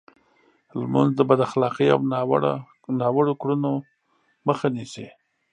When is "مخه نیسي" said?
4.47-5.07